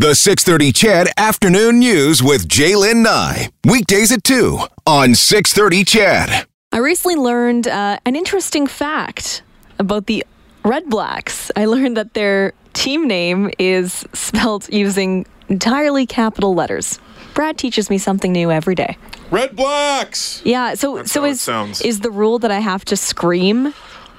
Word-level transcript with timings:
The 0.00 0.14
630 0.14 0.72
CHED 0.72 1.08
Afternoon 1.18 1.78
News 1.78 2.22
with 2.22 2.48
Jaylen 2.48 3.02
Nye. 3.02 3.50
Weekdays 3.66 4.10
at 4.10 4.24
2 4.24 4.58
on 4.86 5.14
630 5.14 5.84
CHED. 5.84 6.46
I 6.72 6.78
recently 6.78 7.16
learned 7.16 7.68
uh, 7.68 7.98
an 8.06 8.16
interesting 8.16 8.66
fact 8.66 9.42
about 9.78 10.06
the 10.06 10.24
Red 10.64 10.88
Blacks. 10.88 11.50
I 11.54 11.66
learned 11.66 11.98
that 11.98 12.14
their 12.14 12.54
team 12.72 13.06
name 13.08 13.50
is 13.58 14.06
spelled 14.14 14.72
using 14.72 15.26
entirely 15.50 16.06
capital 16.06 16.54
letters. 16.54 16.98
Brad 17.34 17.58
teaches 17.58 17.90
me 17.90 17.98
something 17.98 18.32
new 18.32 18.50
every 18.50 18.74
day. 18.74 18.96
Red 19.30 19.54
Blacks. 19.54 20.40
Yeah, 20.46 20.76
so 20.76 20.96
That's 20.96 21.12
so 21.12 21.20
how 21.20 21.26
it 21.26 21.30
is 21.32 21.42
sounds. 21.42 21.82
is 21.82 22.00
the 22.00 22.10
rule 22.10 22.38
that 22.38 22.50
I 22.50 22.60
have 22.60 22.86
to 22.86 22.96
scream 22.96 23.74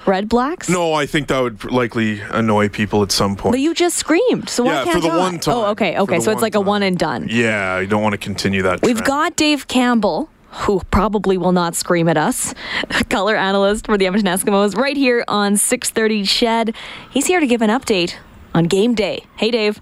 Red 0.06 0.28
Blacks? 0.28 0.68
No, 0.68 0.92
I 0.94 1.06
think 1.06 1.28
that 1.28 1.40
would 1.40 1.70
likely 1.70 2.20
annoy 2.20 2.68
people 2.68 3.02
at 3.02 3.12
some 3.12 3.36
point. 3.36 3.52
But 3.52 3.60
you 3.60 3.72
just 3.74 3.96
screamed, 3.96 4.48
so 4.48 4.64
why 4.64 4.72
Yeah, 4.72 4.84
can't 4.84 4.94
for 4.96 5.00
the 5.00 5.08
I? 5.14 5.18
one 5.18 5.34
oh, 5.36 5.38
time. 5.38 5.54
Oh, 5.54 5.64
okay, 5.66 5.98
okay. 5.98 6.20
So 6.20 6.30
it's 6.32 6.36
one 6.36 6.42
like 6.42 6.54
a 6.56 6.60
one 6.60 6.82
and 6.82 6.98
done. 6.98 7.28
yeah, 7.30 7.78
you 7.78 7.86
don't 7.86 8.02
want 8.02 8.12
to 8.14 8.18
continue 8.18 8.62
that. 8.62 8.82
We've 8.82 8.96
trend. 8.96 9.06
got 9.06 9.36
Dave 9.36 9.68
Campbell, 9.68 10.28
who 10.50 10.80
probably 10.90 11.38
will 11.38 11.52
not 11.52 11.74
scream 11.76 12.08
at 12.08 12.16
us, 12.16 12.52
color 13.10 13.36
analyst 13.36 13.86
for 13.86 13.96
the 13.96 14.06
Edmonton 14.06 14.32
Eskimos, 14.34 14.76
right 14.76 14.96
here 14.96 15.24
on 15.28 15.54
6:30 15.54 16.26
CHED. 16.28 16.74
He's 17.10 17.26
here 17.26 17.40
to 17.40 17.46
give 17.46 17.62
an 17.62 17.70
update 17.70 18.16
on 18.54 18.64
game 18.64 18.94
day. 18.94 19.24
Hey, 19.36 19.50
Dave. 19.50 19.80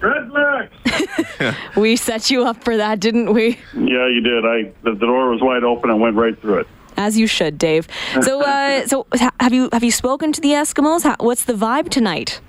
Red 0.00 0.30
Blacks. 0.30 1.56
We 1.76 1.96
set 1.96 2.30
you 2.30 2.44
up 2.44 2.64
for 2.64 2.76
that, 2.78 3.00
didn't 3.00 3.32
we? 3.34 3.58
yeah, 3.74 4.08
you 4.08 4.20
did. 4.22 4.44
I 4.46 4.72
the, 4.82 4.92
the 4.94 5.06
door 5.06 5.30
was 5.30 5.40
wide 5.42 5.64
open. 5.64 5.90
I 5.90 5.94
went 5.94 6.16
right 6.16 6.38
through 6.40 6.60
it. 6.60 6.66
As 7.00 7.16
you 7.16 7.26
should, 7.26 7.56
Dave. 7.56 7.88
So, 8.20 8.42
uh, 8.42 8.86
so 8.92 9.06
have 9.40 9.54
you 9.54 9.70
have 9.72 9.82
you 9.82 9.90
spoken 9.90 10.32
to 10.32 10.40
the 10.40 10.50
Eskimos? 10.50 11.02
How, 11.02 11.16
what's 11.18 11.44
the 11.44 11.54
vibe 11.54 11.88
tonight? 11.88 12.42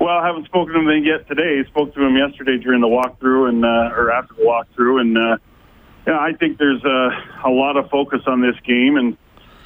Well, 0.00 0.16
I 0.16 0.26
haven't 0.26 0.46
spoken 0.46 0.74
to 0.74 0.80
them 0.80 1.04
yet 1.04 1.28
today. 1.28 1.60
I 1.60 1.68
Spoke 1.68 1.94
to 1.94 2.00
them 2.00 2.16
yesterday 2.16 2.58
during 2.58 2.80
the 2.80 2.88
walkthrough 2.88 3.48
and 3.48 3.64
uh, 3.64 3.94
or 3.94 4.10
after 4.10 4.34
the 4.34 4.42
walkthrough, 4.42 5.00
and 5.02 5.16
uh, 5.16 5.36
yeah, 6.04 6.18
I 6.18 6.32
think 6.32 6.58
there's 6.58 6.84
uh, 6.84 7.10
a 7.46 7.50
lot 7.50 7.76
of 7.76 7.88
focus 7.90 8.22
on 8.26 8.40
this 8.40 8.56
game, 8.66 8.96
and 8.96 9.16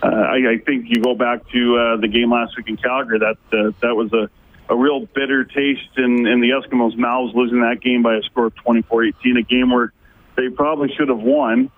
uh, 0.03 0.09
I, 0.09 0.37
I 0.53 0.59
think 0.67 0.87
you 0.89 1.03
go 1.03 1.15
back 1.15 1.49
to 1.53 1.77
uh, 1.79 1.97
the 1.97 2.09
game 2.09 2.31
last 2.31 2.59
week 2.59 2.69
in 2.69 2.77
Calgary. 2.77 3.21
That 3.21 3.39
uh, 3.57 3.73
that 3.81 3.95
was 3.97 4.13
a, 4.13 4.29
a 4.69 4.77
real 4.77 5.07
bitter 5.07 5.45
taste 5.45 5.97
in, 5.97 6.27
in 6.27 6.41
the 6.41 6.51
Eskimos' 6.51 6.99
mouths, 6.99 7.33
losing 7.35 7.61
that 7.63 7.81
game 7.81 8.03
by 8.03 8.17
a 8.17 8.23
score 8.23 8.47
of 8.47 8.55
24-18, 8.67 9.39
a 9.39 9.43
game 9.43 9.71
where 9.71 9.95
they 10.37 10.51
probably 10.51 10.93
should 10.95 11.09
have 11.09 11.21
won. 11.21 11.71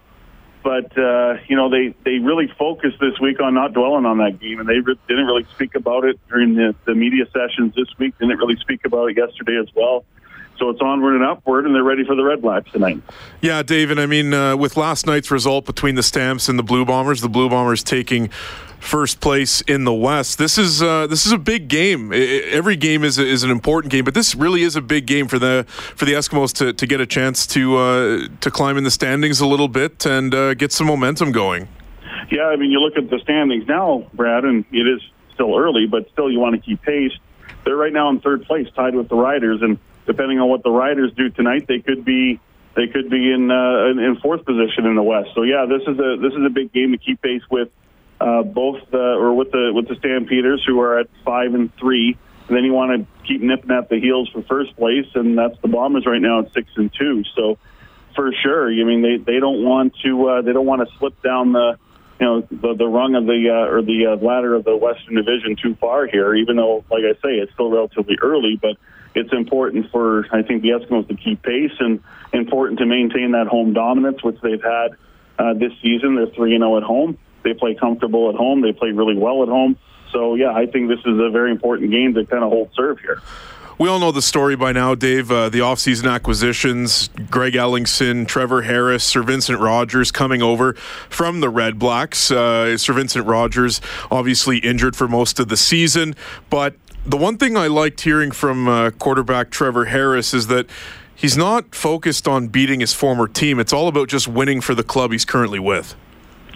But 0.66 0.98
uh, 0.98 1.36
you 1.46 1.54
know 1.54 1.70
they, 1.70 1.94
they 2.04 2.18
really 2.18 2.48
focused 2.58 2.98
this 2.98 3.20
week 3.20 3.40
on 3.40 3.54
not 3.54 3.72
dwelling 3.72 4.04
on 4.04 4.18
that 4.18 4.40
game, 4.40 4.58
and 4.58 4.68
they 4.68 4.80
re- 4.80 4.98
didn't 5.06 5.26
really 5.26 5.44
speak 5.54 5.76
about 5.76 6.04
it 6.04 6.18
during 6.28 6.56
the, 6.56 6.74
the 6.86 6.94
media 6.96 7.24
sessions 7.26 7.72
this 7.76 7.86
week. 8.00 8.18
Didn't 8.18 8.36
really 8.36 8.56
speak 8.56 8.84
about 8.84 9.08
it 9.10 9.16
yesterday 9.16 9.60
as 9.62 9.72
well. 9.76 10.04
So 10.58 10.70
it's 10.70 10.80
onward 10.80 11.14
and 11.14 11.22
upward, 11.22 11.66
and 11.66 11.74
they're 11.74 11.84
ready 11.84 12.02
for 12.04 12.16
the 12.16 12.24
Red 12.24 12.42
Blacks 12.42 12.72
tonight. 12.72 13.00
Yeah, 13.40 13.62
David. 13.62 14.00
I 14.00 14.06
mean, 14.06 14.34
uh, 14.34 14.56
with 14.56 14.76
last 14.76 15.06
night's 15.06 15.30
result 15.30 15.66
between 15.66 15.94
the 15.94 16.02
Stamps 16.02 16.48
and 16.48 16.58
the 16.58 16.64
Blue 16.64 16.84
Bombers, 16.84 17.20
the 17.20 17.28
Blue 17.28 17.48
Bombers 17.48 17.84
taking 17.84 18.28
first 18.80 19.20
place 19.20 19.60
in 19.62 19.84
the 19.84 19.92
West. 19.92 20.38
This 20.38 20.58
is 20.58 20.82
uh, 20.82 21.06
this 21.06 21.26
is 21.26 21.32
a 21.32 21.38
big 21.38 21.68
game. 21.68 22.12
I- 22.12 22.16
I- 22.16 22.42
every 22.50 22.76
game 22.76 23.04
is 23.04 23.18
a, 23.18 23.26
is 23.26 23.42
an 23.42 23.50
important 23.50 23.90
game, 23.92 24.04
but 24.04 24.14
this 24.14 24.34
really 24.34 24.62
is 24.62 24.76
a 24.76 24.80
big 24.82 25.06
game 25.06 25.26
for 25.28 25.38
the 25.38 25.64
for 25.68 26.04
the 26.04 26.12
Eskimos 26.12 26.52
to, 26.54 26.72
to 26.72 26.86
get 26.86 27.00
a 27.00 27.06
chance 27.06 27.46
to 27.48 27.76
uh, 27.76 28.28
to 28.40 28.50
climb 28.50 28.76
in 28.76 28.84
the 28.84 28.90
standings 28.90 29.40
a 29.40 29.46
little 29.46 29.68
bit 29.68 30.06
and 30.06 30.34
uh, 30.34 30.54
get 30.54 30.72
some 30.72 30.86
momentum 30.86 31.32
going. 31.32 31.68
Yeah, 32.30 32.46
I 32.46 32.56
mean, 32.56 32.70
you 32.70 32.80
look 32.80 32.96
at 32.96 33.08
the 33.10 33.18
standings 33.20 33.66
now, 33.68 34.06
Brad, 34.14 34.44
and 34.44 34.64
it 34.72 34.86
is 34.86 35.00
still 35.34 35.56
early, 35.56 35.86
but 35.86 36.08
still 36.10 36.30
you 36.30 36.38
want 36.40 36.54
to 36.56 36.60
keep 36.60 36.82
pace. 36.82 37.12
They're 37.64 37.76
right 37.76 37.92
now 37.92 38.08
in 38.10 38.20
third 38.20 38.44
place, 38.44 38.66
tied 38.74 38.94
with 38.94 39.08
the 39.08 39.16
Riders, 39.16 39.60
and 39.62 39.78
depending 40.06 40.38
on 40.40 40.48
what 40.48 40.62
the 40.62 40.70
Riders 40.70 41.12
do 41.16 41.28
tonight, 41.30 41.66
they 41.68 41.80
could 41.80 42.04
be 42.04 42.40
they 42.74 42.86
could 42.88 43.10
be 43.10 43.32
in 43.32 43.50
uh, 43.50 43.86
in 43.88 44.16
fourth 44.22 44.44
position 44.44 44.86
in 44.86 44.94
the 44.94 45.02
West. 45.02 45.30
So 45.34 45.42
yeah, 45.42 45.66
this 45.68 45.82
is 45.82 45.98
a 45.98 46.16
this 46.20 46.32
is 46.32 46.44
a 46.44 46.50
big 46.50 46.72
game 46.72 46.92
to 46.92 46.98
keep 46.98 47.20
pace 47.22 47.42
with 47.50 47.68
uh, 48.26 48.42
both 48.42 48.82
uh, 48.92 48.98
or 48.98 49.34
with 49.34 49.52
the 49.52 49.70
with 49.72 49.86
the 49.88 49.94
Stampeders, 49.96 50.64
who 50.66 50.80
are 50.80 50.98
at 50.98 51.08
five 51.24 51.54
and 51.54 51.74
three. 51.76 52.18
And 52.48 52.56
then 52.56 52.64
you 52.64 52.72
want 52.72 53.00
to 53.00 53.26
keep 53.26 53.40
nipping 53.40 53.70
at 53.70 53.88
the 53.88 54.00
heels 54.00 54.28
for 54.28 54.42
first 54.42 54.76
place, 54.76 55.06
and 55.14 55.36
that's 55.36 55.60
the 55.62 55.68
Bombers 55.68 56.06
right 56.06 56.20
now 56.20 56.40
at 56.40 56.52
six 56.52 56.68
and 56.76 56.92
two. 56.92 57.24
So 57.34 57.58
for 58.16 58.32
sure. 58.42 58.70
I 58.70 58.84
mean, 58.84 59.02
they 59.02 59.18
they 59.18 59.38
don't 59.38 59.62
want 59.64 59.94
to 60.04 60.28
uh, 60.28 60.42
they 60.42 60.52
don't 60.52 60.66
want 60.66 60.88
to 60.88 60.96
slip 60.98 61.22
down 61.22 61.52
the 61.52 61.78
you 62.18 62.26
know 62.26 62.40
the 62.50 62.74
the 62.74 62.86
rung 62.86 63.14
of 63.14 63.26
the 63.26 63.50
uh, 63.50 63.72
or 63.72 63.82
the 63.82 64.06
uh, 64.06 64.24
ladder 64.24 64.54
of 64.54 64.64
the 64.64 64.76
Western 64.76 65.14
Division 65.14 65.54
too 65.62 65.76
far 65.76 66.06
here. 66.06 66.34
Even 66.34 66.56
though, 66.56 66.84
like 66.90 67.04
I 67.04 67.14
say, 67.22 67.34
it's 67.34 67.52
still 67.52 67.70
relatively 67.70 68.16
early, 68.20 68.58
but 68.60 68.76
it's 69.14 69.32
important 69.32 69.90
for 69.92 70.26
I 70.32 70.42
think 70.42 70.62
the 70.62 70.70
Eskimos 70.70 71.06
to 71.08 71.16
keep 71.16 71.42
pace 71.42 71.76
and 71.78 72.02
important 72.32 72.80
to 72.80 72.86
maintain 72.86 73.32
that 73.32 73.46
home 73.46 73.72
dominance, 73.72 74.22
which 74.24 74.40
they've 74.40 74.62
had 74.62 74.96
uh, 75.38 75.54
this 75.54 75.72
season. 75.82 76.16
They're 76.16 76.26
three 76.26 76.54
and 76.54 76.62
zero 76.62 76.78
at 76.78 76.82
home. 76.82 77.18
They 77.46 77.54
play 77.54 77.76
comfortable 77.76 78.28
at 78.28 78.34
home. 78.34 78.60
They 78.60 78.72
play 78.72 78.90
really 78.90 79.16
well 79.16 79.44
at 79.44 79.48
home. 79.48 79.78
So 80.12 80.34
yeah, 80.34 80.52
I 80.52 80.66
think 80.66 80.88
this 80.88 80.98
is 81.00 81.18
a 81.18 81.30
very 81.30 81.52
important 81.52 81.92
game 81.92 82.12
to 82.14 82.26
kind 82.26 82.42
of 82.42 82.50
hold 82.50 82.70
serve 82.74 82.98
here. 82.98 83.22
We 83.78 83.88
all 83.88 84.00
know 84.00 84.10
the 84.10 84.22
story 84.22 84.56
by 84.56 84.72
now, 84.72 84.94
Dave. 84.94 85.30
Uh, 85.30 85.48
the 85.50 85.58
offseason 85.58 86.10
acquisitions, 86.10 87.08
Greg 87.30 87.52
Ellingson, 87.52 88.26
Trevor 88.26 88.62
Harris, 88.62 89.04
Sir 89.04 89.22
Vincent 89.22 89.60
Rogers 89.60 90.10
coming 90.10 90.42
over 90.42 90.72
from 91.10 91.40
the 91.40 91.50
Red 91.50 91.78
Blacks. 91.78 92.30
Uh, 92.30 92.78
Sir 92.78 92.94
Vincent 92.94 93.26
Rogers 93.26 93.82
obviously 94.10 94.58
injured 94.58 94.96
for 94.96 95.06
most 95.06 95.38
of 95.38 95.48
the 95.48 95.58
season. 95.58 96.16
But 96.48 96.74
the 97.04 97.18
one 97.18 97.36
thing 97.36 97.56
I 97.56 97.66
liked 97.66 98.00
hearing 98.00 98.30
from 98.30 98.66
uh, 98.66 98.90
quarterback 98.92 99.50
Trevor 99.50 99.84
Harris 99.84 100.32
is 100.32 100.46
that 100.46 100.66
he's 101.14 101.36
not 101.36 101.74
focused 101.74 102.26
on 102.26 102.48
beating 102.48 102.80
his 102.80 102.94
former 102.94 103.28
team. 103.28 103.60
It's 103.60 103.74
all 103.74 103.88
about 103.88 104.08
just 104.08 104.26
winning 104.26 104.62
for 104.62 104.74
the 104.74 104.84
club 104.84 105.12
he's 105.12 105.26
currently 105.26 105.58
with. 105.58 105.94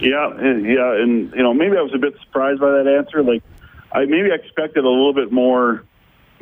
Yeah, 0.01 0.33
yeah, 0.41 0.95
and 0.97 1.31
you 1.31 1.43
know, 1.43 1.53
maybe 1.53 1.77
I 1.77 1.81
was 1.81 1.93
a 1.93 1.99
bit 1.99 2.15
surprised 2.25 2.59
by 2.59 2.71
that 2.71 2.87
answer. 2.87 3.21
Like, 3.23 3.43
I 3.91 4.05
maybe 4.05 4.31
I 4.31 4.35
expected 4.35 4.83
a 4.83 4.89
little 4.89 5.13
bit 5.13 5.31
more 5.31 5.83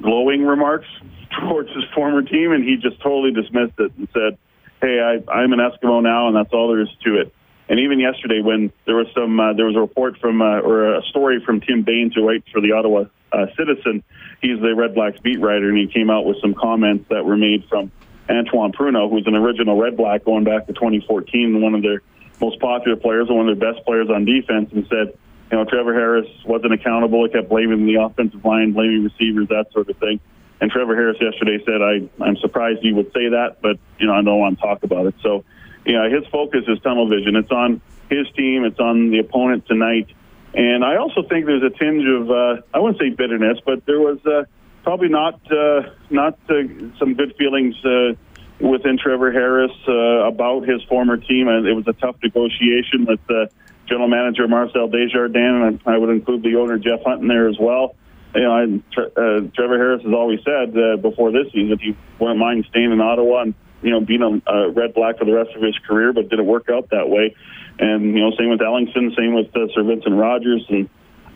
glowing 0.02 0.44
remarks 0.44 0.88
towards 1.42 1.70
his 1.70 1.84
former 1.94 2.22
team, 2.22 2.54
and 2.54 2.64
he 2.64 2.78
just 2.78 3.02
totally 3.02 3.32
dismissed 3.32 3.78
it 3.80 3.92
and 3.98 4.08
said, 4.14 4.38
"Hey, 4.82 5.00
I, 5.00 5.32
I'm 5.32 5.52
an 5.52 5.60
Eskimo 5.60 6.02
now, 6.02 6.28
and 6.28 6.36
that's 6.38 6.54
all 6.54 6.70
there 6.70 6.82
is 6.82 6.90
to 7.04 7.20
it." 7.20 7.34
And 7.68 7.82
even 7.82 8.00
yesterday, 8.00 8.42
when 8.42 8.72
there 8.86 8.96
was 8.96 9.08
some, 9.14 9.38
uh, 9.40 9.54
there 9.54 9.66
was 9.66 9.76
a 9.76 9.82
report 9.82 10.18
from 10.20 10.42
uh, 10.42 10.62
or 10.62 10.96
a 10.96 11.04
story 11.04 11.44
from 11.46 11.60
Tim 11.60 11.84
Baines, 11.84 12.16
who 12.16 12.26
writes 12.26 12.48
for 12.52 12.62
the 12.62 12.72
Ottawa 12.72 13.06
uh, 13.34 13.46
Citizen. 13.58 14.04
He's 14.42 14.60
the 14.62 14.74
Red 14.74 14.96
Blacks 14.96 15.20
beat 15.20 15.42
writer, 15.42 15.70
and 15.70 15.78
he 15.78 15.88
came 15.88 16.10
out 16.10 16.26
with 16.26 16.38
some 16.42 16.54
comments 16.54 17.10
that 17.10 17.26
were 17.26 17.38
made 17.38 17.66
from 17.68 17.92
Antoine 18.30 18.72
Pruneau, 18.72 19.10
who's 19.10 19.28
an 19.28 19.36
original 19.36 19.78
Red 19.78 19.98
Black 19.98 20.24
going 20.24 20.46
back 20.46 20.68
to 20.68 20.74
2014, 20.74 21.62
one 21.62 21.76
of 21.76 21.82
their 21.82 22.02
most 22.40 22.60
popular 22.60 22.98
players 22.98 23.28
and 23.28 23.38
one 23.38 23.50
of 23.50 23.60
their 23.60 23.74
best 23.74 23.86
players 23.86 24.10
on 24.10 24.26
defense, 24.26 24.72
and 24.74 24.88
said, 24.88 25.18
you 25.52 25.58
know, 25.58 25.66
Trevor 25.66 25.94
Harris 25.94 26.28
wasn't 26.46 26.74
accountable. 26.74 27.26
He 27.26 27.32
kept 27.32 27.50
blaming 27.50 27.86
the 27.86 27.96
offensive 27.96 28.46
line, 28.46 28.74
blaming 28.74 29.04
receivers, 29.04 29.48
that 29.50 29.72
sort 29.74 29.90
of 29.90 29.98
thing. 29.98 30.20
And 30.62 30.70
Trevor 30.70 30.96
Harris 30.96 31.18
yesterday 31.20 31.58
said, 31.66 31.82
I, 31.82 32.24
I'm 32.24 32.36
surprised 32.38 32.82
he 32.82 32.94
would 32.94 33.12
say 33.14 33.30
that, 33.30 33.58
but, 33.62 33.78
you 33.98 34.08
know, 34.08 34.14
I 34.14 34.22
don't 34.22 34.40
want 34.40 34.60
to 34.60 34.62
talk 34.62 34.84
about 34.84 35.08
it. 35.08 35.16
So, 35.24 35.44
you 35.86 35.94
know, 35.94 36.10
his 36.10 36.28
focus 36.28 36.66
is 36.68 36.80
tunnel 36.82 37.08
vision. 37.08 37.36
It's 37.36 37.52
on 37.52 37.82
his 38.10 38.28
team. 38.36 38.66
It's 38.66 38.80
on 38.80 39.10
the 39.10 39.20
opponent 39.20 39.66
tonight. 39.68 40.10
And 40.54 40.84
I 40.84 40.98
also 40.98 41.24
think 41.24 41.46
there's 41.46 41.64
a 41.64 41.70
tinge 41.70 42.06
of, 42.06 42.30
uh, 42.30 42.62
I 42.74 42.80
wouldn't 42.80 43.00
say 43.00 43.10
bitterness, 43.10 43.60
but 43.66 43.86
there 43.86 44.00
was 44.00 44.20
uh, 44.26 44.44
probably 44.84 45.08
not, 45.08 45.40
uh, 45.52 45.90
not 46.10 46.38
uh, 46.50 46.64
some 47.00 47.14
good 47.14 47.36
feelings 47.38 47.76
uh, 47.86 48.14
within 48.60 48.98
Trevor 48.98 49.32
Harris 49.32 49.72
uh, 49.88 50.28
about 50.28 50.68
his 50.68 50.84
former 50.84 51.18
team. 51.18 51.48
And 51.48 51.66
it 51.66 51.74
was 51.74 51.88
a 51.88 51.94
tough 51.94 52.18
negotiation 52.22 53.06
with 53.06 53.20
uh, 53.30 53.48
general 53.88 54.08
manager 54.08 54.48
Marcel 54.48 54.88
Desjardins, 54.88 55.68
and 55.68 55.82
I 55.86 55.98
would 55.98 56.10
include 56.10 56.44
the 56.44 56.56
owner 56.56 56.78
Jeff 56.78 57.04
Hunt 57.06 57.22
in 57.22 57.28
there 57.28 57.50
as 57.50 57.58
well. 57.60 57.96
You 58.36 58.42
know, 58.42 58.82
uh, 58.96 59.42
Trevor 59.56 59.78
Harris 59.78 60.04
has 60.04 60.14
always 60.14 60.40
said 60.46 60.78
uh, 60.78 60.98
before 60.98 61.32
this 61.32 61.52
season 61.52 61.70
that 61.70 61.82
he 61.82 61.98
wouldn't 62.20 62.40
mind 62.40 62.66
staying 62.70 62.92
in 62.92 63.02
Ottawa 63.02 63.42
and 63.42 63.56
you 63.82 63.90
know 63.90 64.02
being 64.02 64.22
a, 64.22 64.52
a 64.52 64.70
Red 64.70 64.94
Black 64.94 65.18
for 65.18 65.26
the 65.26 65.34
rest 65.34 65.50
of 65.56 65.64
his 65.64 65.76
career, 65.88 66.14
but 66.14 66.30
didn't 66.30 66.46
work 66.46 66.70
out 66.70 66.90
that 66.92 67.10
way. 67.10 67.36
And 67.80 68.14
you 68.14 68.20
know, 68.20 68.32
same 68.38 68.50
with 68.50 68.60
Ellingson, 68.60 69.16
same 69.18 69.34
with 69.34 69.48
uh, 69.56 69.74
Sir 69.74 69.84
Vincent 69.84 70.14
Rogers, 70.14 70.64
and 70.70 70.90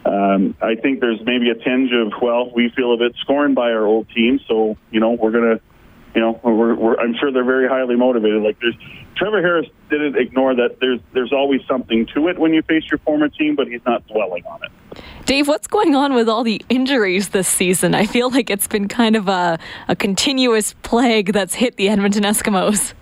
um, 0.06 0.56
I 0.62 0.76
think 0.76 1.00
there's 1.00 1.20
maybe 1.26 1.50
a 1.50 1.56
tinge 1.56 1.92
of 1.94 2.14
well, 2.22 2.52
we 2.54 2.70
feel 2.76 2.94
a 2.94 2.98
bit 2.98 3.16
scorned 3.22 3.56
by 3.56 3.72
our 3.72 3.86
old 3.86 4.10
team, 4.10 4.40
so 4.48 4.78
you 4.92 5.00
know 5.00 5.12
we're 5.12 5.32
gonna 5.32 5.62
you 6.16 6.22
know, 6.22 6.40
we're, 6.44 6.76
we're, 6.76 6.96
I'm 7.00 7.16
sure 7.20 7.32
they're 7.32 7.44
very 7.44 7.68
highly 7.68 7.96
motivated. 7.96 8.42
Like 8.44 8.58
there's 8.60 8.76
Trevor 9.16 9.42
Harris 9.42 9.68
didn't 9.90 10.16
ignore 10.18 10.56
that. 10.56 10.80
There's 10.80 11.00
there's 11.14 11.34
always 11.34 11.62
something 11.68 12.06
to 12.14 12.28
it 12.28 12.38
when 12.40 12.54
you 12.54 12.62
face 12.62 12.84
your 12.92 13.00
former 13.00 13.30
team, 13.30 13.56
but 13.56 13.68
he's 13.68 13.82
not 13.86 14.06
dwelling 14.08 14.44
on 14.46 14.60
it. 14.64 15.02
Dave, 15.26 15.48
what's 15.48 15.68
going 15.68 15.96
on 15.96 16.14
with 16.14 16.28
all 16.30 16.44
the 16.44 16.62
injuries 16.70 17.30
this 17.30 17.48
season? 17.48 17.96
I 17.96 18.06
feel 18.06 18.30
like 18.30 18.50
it's 18.50 18.68
been 18.68 18.88
kind 18.88 19.16
of 19.16 19.28
a, 19.28 19.58
a 19.88 19.96
continuous 19.96 20.74
plague 20.84 21.34
that's 21.34 21.56
hit 21.56 21.78
the 21.78 21.90
Edmonton 21.90 22.24
Eskimos. 22.24 22.94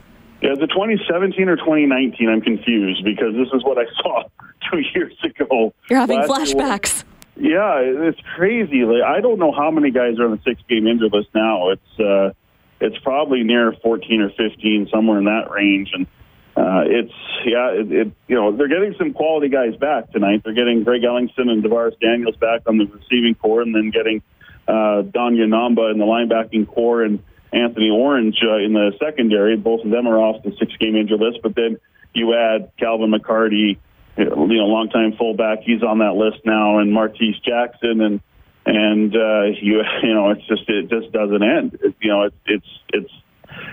Yeah, 0.42 0.56
the 0.56 0.68
2017 0.68 1.50
or 1.50 1.56
2019, 1.56 2.30
I'm 2.30 2.42
confused 2.42 3.04
because 3.04 3.34
this 3.36 3.48
is 3.54 3.64
what 3.64 3.78
I 3.78 3.86
saw 4.02 4.24
two 4.72 4.80
years 4.96 5.14
ago. 5.24 5.74
You're 5.90 6.00
having 6.00 6.20
Last 6.20 6.54
year- 6.54 6.64
flashbacks. 6.64 7.04
Yeah, 7.38 7.80
it's 7.80 8.20
crazy. 8.36 8.84
Like, 8.84 9.02
I 9.04 9.20
don't 9.22 9.40
know 9.40 9.52
how 9.52 9.72
many 9.72 9.90
guys 9.90 10.20
are 10.20 10.26
on 10.26 10.32
the 10.32 10.40
six 10.44 10.62
game 10.70 10.86
injured 10.86 11.12
list 11.14 11.30
now. 11.34 11.70
It's 11.70 12.00
uh, 12.00 12.34
it's 12.82 12.98
probably 13.00 13.44
near 13.44 13.74
14 13.84 14.22
or 14.22 14.30
15, 14.30 14.90
somewhere 14.92 15.20
in 15.20 15.26
that 15.26 15.52
range. 15.52 15.92
And 15.94 16.08
uh, 16.56 16.84
it's 16.86 17.14
yeah, 17.46 17.70
it, 17.72 17.92
it, 17.92 18.12
you 18.28 18.36
know 18.36 18.56
they're 18.56 18.68
getting 18.68 18.94
some 18.98 19.14
quality 19.14 19.48
guys 19.48 19.76
back 19.78 20.12
tonight. 20.12 20.42
They're 20.44 20.54
getting 20.54 20.84
Greg 20.84 21.02
Ellingson 21.02 21.50
and 21.50 21.64
DaVaris 21.64 22.00
Daniels 22.00 22.36
back 22.36 22.62
on 22.68 22.78
the 22.78 22.86
receiving 22.86 23.36
core, 23.36 23.62
and 23.62 23.74
then 23.74 23.90
getting 23.90 24.22
uh, 24.68 25.04
Don 25.04 25.36
Unamba 25.36 25.92
in 25.92 25.98
the 25.98 26.06
linebacking 26.06 26.68
core 26.68 27.04
and 27.04 27.24
Anthony 27.54 27.90
Orange 27.90 28.38
uh, 28.44 28.58
in 28.58 28.74
the 28.74 28.92
secondary. 29.00 29.56
Both 29.56 29.86
of 29.86 29.92
them 29.92 30.08
are 30.08 30.18
off 30.18 30.44
the 30.44 30.52
six-game 30.58 30.96
injury 30.96 31.18
list. 31.18 31.40
But 31.42 31.56
then 31.56 31.80
you 32.14 32.34
add 32.34 32.72
Calvin 32.78 33.12
McCarty, 33.12 33.78
you 34.18 34.26
know, 34.26 34.46
longtime 34.46 35.14
fullback. 35.18 35.60
He's 35.64 35.84
on 35.84 36.00
that 36.00 36.16
list 36.16 36.46
now, 36.46 36.80
and 36.80 36.92
Martese 36.92 37.42
Jackson 37.44 38.02
and 38.02 38.22
and 38.66 39.16
uh, 39.16 39.44
you 39.62 39.82
you 40.04 40.14
know 40.14 40.32
it's 40.32 40.46
just 40.48 40.68
it 40.68 40.90
just 40.90 41.12
doesn't 41.12 41.44
end. 41.44 41.78
It, 41.82 41.96
you 42.02 42.10
know, 42.10 42.24
it, 42.24 42.34
it's 42.46 42.68
it's 42.94 43.12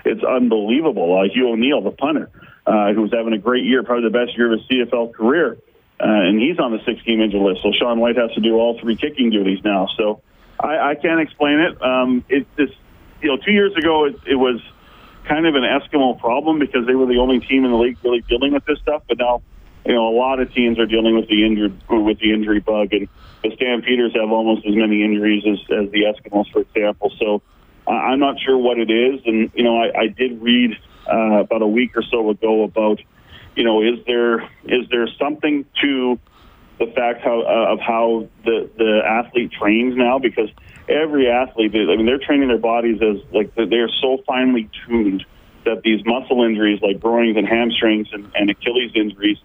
it's 0.05 0.23
unbelievable. 0.23 1.19
Uh, 1.19 1.33
Hugh 1.33 1.49
O'Neill, 1.49 1.81
the 1.81 1.91
punter, 1.91 2.29
uh, 2.65 2.93
who's 2.93 3.13
having 3.13 3.33
a 3.33 3.37
great 3.37 3.63
year, 3.63 3.83
probably 3.83 4.09
the 4.09 4.17
best 4.17 4.37
year 4.37 4.51
of 4.51 4.59
his 4.59 4.67
CFL 4.69 5.13
career, 5.13 5.57
uh, 5.99 6.05
and 6.05 6.39
he's 6.39 6.59
on 6.59 6.71
the 6.71 6.79
six-game 6.85 7.21
injury 7.21 7.39
list. 7.39 7.61
So 7.63 7.71
Sean 7.71 7.99
Whyte 7.99 8.17
has 8.17 8.31
to 8.33 8.41
do 8.41 8.55
all 8.55 8.79
three 8.79 8.95
kicking 8.95 9.29
duties 9.29 9.63
now. 9.63 9.87
So 9.97 10.21
I, 10.59 10.91
I 10.91 10.95
can't 10.95 11.21
explain 11.21 11.59
it. 11.59 11.81
Um, 11.81 12.23
it's 12.29 12.47
just 12.57 12.73
you 13.21 13.29
know, 13.29 13.37
two 13.37 13.51
years 13.51 13.75
ago 13.75 14.05
it, 14.05 14.15
it 14.25 14.35
was 14.35 14.61
kind 15.25 15.45
of 15.45 15.55
an 15.55 15.63
Eskimo 15.63 16.19
problem 16.19 16.59
because 16.59 16.85
they 16.87 16.95
were 16.95 17.05
the 17.05 17.17
only 17.17 17.39
team 17.39 17.65
in 17.65 17.71
the 17.71 17.77
league 17.77 17.97
really 18.03 18.21
dealing 18.21 18.53
with 18.53 18.65
this 18.65 18.79
stuff. 18.79 19.03
But 19.07 19.19
now, 19.19 19.41
you 19.85 19.93
know, 19.93 20.07
a 20.07 20.15
lot 20.15 20.39
of 20.39 20.53
teams 20.53 20.79
are 20.79 20.85
dealing 20.85 21.15
with 21.15 21.27
the 21.27 21.45
injured 21.45 21.73
with 21.89 22.19
the 22.19 22.33
injury 22.33 22.59
bug, 22.59 22.93
and 22.93 23.07
the 23.43 23.51
Stampeders 23.55 24.13
have 24.15 24.31
almost 24.31 24.65
as 24.65 24.75
many 24.75 25.03
injuries 25.03 25.43
as, 25.45 25.59
as 25.71 25.91
the 25.91 26.03
Eskimos, 26.03 26.51
for 26.51 26.61
example. 26.61 27.11
So 27.19 27.41
uh, 27.87 27.91
I'm 27.91 28.19
not 28.19 28.39
sure 28.39 28.57
what 28.57 28.77
it 28.77 28.91
is, 28.91 29.21
and 29.25 29.51
you 29.55 29.63
know, 29.63 29.77
I, 29.77 30.01
I 30.01 30.07
did 30.07 30.41
read 30.41 30.77
uh, 31.11 31.41
about 31.41 31.61
a 31.61 31.67
week 31.67 31.95
or 31.95 32.03
so 32.03 32.29
ago 32.29 32.63
about, 32.63 32.99
you 33.55 33.63
know, 33.63 33.81
is 33.81 33.99
there 34.05 34.41
is 34.65 34.87
there 34.89 35.07
something 35.17 35.65
to 35.81 36.19
the 36.79 36.87
fact 36.95 37.21
how 37.23 37.41
uh, 37.41 37.73
of 37.73 37.79
how 37.79 38.27
the 38.45 38.69
the 38.77 39.01
athlete 39.05 39.51
trains 39.51 39.95
now 39.95 40.17
because 40.17 40.49
every 40.87 41.29
athlete 41.29 41.73
I 41.75 41.95
mean 41.95 42.05
they're 42.05 42.19
training 42.19 42.47
their 42.47 42.57
bodies 42.57 43.01
as 43.01 43.21
like 43.33 43.53
they're 43.55 43.89
so 44.01 44.19
finely 44.25 44.69
tuned 44.85 45.25
that 45.65 45.81
these 45.83 46.01
muscle 46.05 46.43
injuries 46.43 46.79
like 46.81 46.99
groins 46.99 47.37
and 47.37 47.47
hamstrings 47.47 48.07
and, 48.13 48.31
and 48.33 48.49
Achilles 48.49 48.91
injuries 48.95 49.37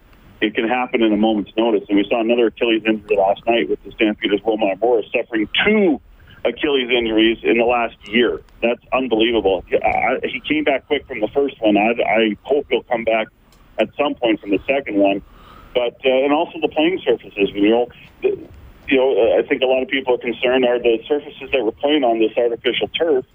it 0.45 0.53
can 0.53 0.67
happen 0.67 1.01
in 1.01 1.11
a 1.11 1.17
moment's 1.17 1.51
notice. 1.57 1.83
And 1.89 1.97
we 1.97 2.05
saw 2.09 2.21
another 2.21 2.47
Achilles 2.47 2.83
injury 2.85 3.17
last 3.17 3.45
night 3.45 3.69
with 3.69 3.83
the 3.83 3.91
Stampeders 3.91 4.41
Romar 4.41 4.79
Morris 4.79 5.07
suffering 5.15 5.49
two 5.65 5.99
Achilles 6.45 6.89
injuries 6.91 7.39
in 7.43 7.57
the 7.57 7.65
last 7.65 7.95
year. 8.07 8.41
That's 8.61 8.81
unbelievable. 8.93 9.63
I, 9.71 10.19
he 10.23 10.39
came 10.47 10.63
back 10.63 10.85
quick 10.85 11.07
from 11.07 11.19
the 11.19 11.27
first 11.29 11.59
one. 11.59 11.77
I, 11.77 11.93
I 12.01 12.37
hope 12.43 12.67
he'll 12.69 12.83
come 12.83 13.03
back 13.03 13.27
at 13.79 13.89
some 13.97 14.13
point 14.13 14.39
from 14.39 14.51
the 14.51 14.59
second 14.67 14.97
one. 14.97 15.23
But 15.73 15.97
uh, 16.05 16.23
and 16.23 16.31
also 16.31 16.59
the 16.61 16.69
playing 16.69 17.01
surfaces. 17.03 17.49
You 17.53 17.69
know, 17.69 17.87
the, 18.21 18.29
you 18.87 18.97
know, 18.97 19.37
I 19.37 19.45
think 19.47 19.61
a 19.61 19.65
lot 19.65 19.81
of 19.81 19.89
people 19.89 20.13
are 20.13 20.19
concerned 20.19 20.63
are 20.63 20.79
the 20.79 20.99
surfaces 21.07 21.49
that 21.51 21.65
we're 21.65 21.71
playing 21.71 22.03
on 22.03 22.19
this 22.19 22.31
artificial 22.37 22.87
turf, 22.89 23.25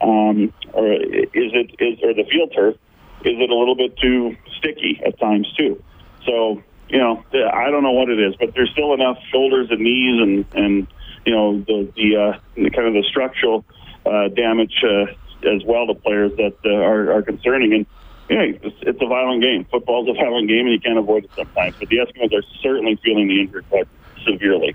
um, 0.00 0.54
or 0.72 0.86
is 0.92 1.50
it 1.52 1.74
is 1.78 1.98
or 2.02 2.14
the 2.14 2.24
field 2.30 2.52
turf, 2.54 2.76
is 3.24 3.36
it 3.36 3.50
a 3.50 3.54
little 3.54 3.76
bit 3.76 3.98
too 3.98 4.34
sticky 4.58 5.02
at 5.04 5.18
times 5.18 5.52
too? 5.58 5.82
So 6.30 6.62
you 6.88 6.98
know, 6.98 7.24
I 7.52 7.70
don't 7.70 7.82
know 7.82 7.92
what 7.92 8.08
it 8.08 8.18
is, 8.18 8.34
but 8.36 8.54
there's 8.54 8.70
still 8.70 8.94
enough 8.94 9.18
shoulders 9.30 9.68
and 9.70 9.80
knees 9.80 10.20
and 10.20 10.44
and 10.54 10.86
you 11.24 11.34
know 11.34 11.58
the 11.60 11.92
the, 11.96 12.16
uh, 12.16 12.38
the 12.54 12.70
kind 12.70 12.88
of 12.88 12.94
the 12.94 13.04
structural 13.08 13.64
uh, 14.06 14.28
damage 14.28 14.74
uh, 14.84 15.06
as 15.48 15.64
well 15.64 15.86
to 15.86 15.94
players 15.94 16.32
that 16.36 16.54
uh, 16.64 16.70
are, 16.70 17.12
are 17.12 17.22
concerning 17.22 17.74
and 17.74 17.86
yeah, 18.28 18.42
it's, 18.62 18.76
it's 18.82 19.02
a 19.02 19.06
violent 19.06 19.42
game. 19.42 19.64
Football's 19.72 20.08
a 20.08 20.12
violent 20.12 20.46
game, 20.46 20.60
and 20.60 20.70
you 20.70 20.78
can't 20.78 20.98
avoid 20.98 21.24
it 21.24 21.30
sometimes. 21.34 21.74
But 21.80 21.88
the 21.88 21.96
Eskimos 21.96 22.32
are 22.32 22.44
certainly 22.62 22.94
feeling 23.02 23.26
the 23.26 23.40
injury 23.40 23.64
quite 23.64 23.88
severely. 24.24 24.72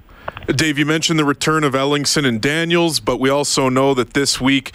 Dave, 0.48 0.78
you 0.78 0.86
mentioned 0.86 1.18
the 1.18 1.24
return 1.24 1.64
of 1.64 1.72
Ellingson 1.72 2.26
and 2.26 2.42
Daniels, 2.42 3.00
but 3.00 3.18
we 3.18 3.30
also 3.30 3.70
know 3.70 3.94
that 3.94 4.14
this 4.14 4.42
week 4.42 4.74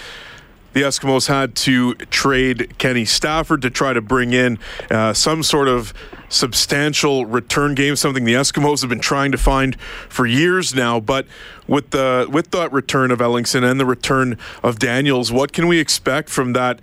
the 0.72 0.82
Eskimos 0.82 1.26
had 1.26 1.54
to 1.56 1.94
trade 1.94 2.78
Kenny 2.78 3.04
Stafford 3.04 3.62
to 3.62 3.70
try 3.70 3.92
to 3.92 4.00
bring 4.00 4.32
in 4.32 4.58
uh, 4.90 5.12
some 5.12 5.42
sort 5.42 5.68
of 5.68 5.92
substantial 6.28 7.26
return 7.26 7.74
game, 7.74 7.96
something 7.96 8.24
the 8.24 8.34
Eskimos 8.34 8.80
have 8.80 8.90
been 8.90 9.00
trying 9.00 9.32
to 9.32 9.38
find 9.38 9.80
for 10.08 10.26
years 10.26 10.74
now. 10.74 11.00
But 11.00 11.26
with 11.66 11.90
the 11.90 12.28
with 12.30 12.50
that 12.52 12.72
return 12.72 13.10
of 13.10 13.18
Ellingson 13.18 13.68
and 13.68 13.80
the 13.80 13.86
return 13.86 14.38
of 14.62 14.78
Daniels, 14.78 15.32
what 15.32 15.52
can 15.52 15.66
we 15.66 15.78
expect 15.78 16.28
from 16.28 16.52
that 16.52 16.80